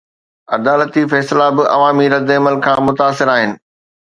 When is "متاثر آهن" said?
2.85-3.59